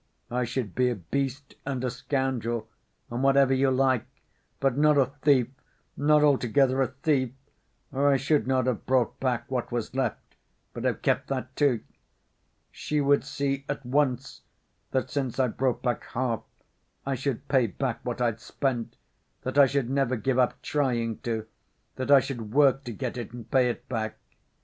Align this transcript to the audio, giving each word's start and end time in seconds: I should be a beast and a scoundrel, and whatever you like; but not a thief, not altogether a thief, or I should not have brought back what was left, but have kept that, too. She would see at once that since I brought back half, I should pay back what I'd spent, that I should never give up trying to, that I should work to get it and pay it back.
I 0.31 0.45
should 0.45 0.73
be 0.73 0.89
a 0.89 0.95
beast 0.95 1.53
and 1.63 1.83
a 1.83 1.91
scoundrel, 1.91 2.67
and 3.11 3.21
whatever 3.21 3.53
you 3.53 3.69
like; 3.69 4.07
but 4.59 4.75
not 4.75 4.97
a 4.97 5.11
thief, 5.21 5.49
not 5.95 6.23
altogether 6.23 6.81
a 6.81 6.87
thief, 6.87 7.33
or 7.91 8.11
I 8.11 8.17
should 8.17 8.47
not 8.47 8.65
have 8.65 8.87
brought 8.87 9.19
back 9.19 9.51
what 9.51 9.71
was 9.71 9.93
left, 9.93 10.33
but 10.73 10.85
have 10.85 11.03
kept 11.03 11.27
that, 11.27 11.55
too. 11.55 11.81
She 12.71 12.99
would 12.99 13.23
see 13.23 13.63
at 13.69 13.85
once 13.85 14.41
that 14.89 15.11
since 15.11 15.37
I 15.39 15.49
brought 15.49 15.83
back 15.83 16.03
half, 16.05 16.41
I 17.05 17.13
should 17.13 17.47
pay 17.47 17.67
back 17.67 17.99
what 18.03 18.19
I'd 18.19 18.39
spent, 18.39 18.95
that 19.43 19.59
I 19.59 19.67
should 19.67 19.91
never 19.91 20.15
give 20.15 20.39
up 20.39 20.59
trying 20.63 21.19
to, 21.19 21.45
that 21.97 22.09
I 22.09 22.21
should 22.21 22.53
work 22.55 22.83
to 22.85 22.91
get 22.91 23.17
it 23.17 23.33
and 23.33 23.51
pay 23.51 23.69
it 23.69 23.87
back. 23.87 24.17